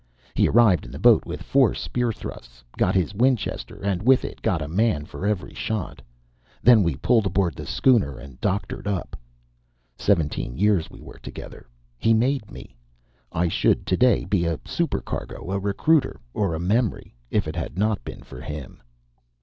He 0.33 0.47
arrived 0.49 0.87
in 0.87 0.91
the 0.91 0.97
boat 0.97 1.27
with 1.27 1.43
four 1.43 1.75
spear 1.75 2.11
thrusts, 2.11 2.63
got 2.75 2.95
his 2.95 3.13
Winchester, 3.13 3.75
and 3.83 4.01
with 4.01 4.25
it 4.25 4.41
got 4.41 4.59
a 4.59 4.67
man 4.67 5.05
for 5.05 5.27
every 5.27 5.53
shot. 5.53 6.01
Then 6.63 6.81
we 6.81 6.95
pulled 6.95 7.27
aboard 7.27 7.53
the 7.53 7.67
schooner, 7.67 8.17
and 8.17 8.41
doctored 8.41 8.87
up. 8.87 9.15
Seventeen 9.99 10.57
years 10.57 10.89
we 10.89 11.01
were 11.01 11.19
together. 11.19 11.67
He 11.99 12.15
made 12.15 12.49
me. 12.49 12.75
I 13.31 13.47
should 13.47 13.85
today 13.85 14.25
be 14.25 14.47
a 14.47 14.59
supercargo, 14.65 15.51
a 15.51 15.59
recruiter, 15.59 16.19
or 16.33 16.55
a 16.55 16.59
memory, 16.59 17.13
if 17.29 17.47
it 17.47 17.55
had 17.55 17.77
not 17.77 18.03
been 18.03 18.23
for 18.23 18.41
him. 18.41 18.81